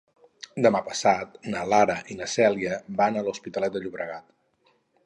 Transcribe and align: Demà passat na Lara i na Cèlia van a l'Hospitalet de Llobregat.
Demà 0.65 0.79
passat 0.87 1.37
na 1.55 1.67
Lara 1.75 1.99
i 2.15 2.17
na 2.23 2.31
Cèlia 2.37 2.81
van 3.03 3.21
a 3.21 3.25
l'Hospitalet 3.29 3.79
de 3.79 3.85
Llobregat. 3.87 4.79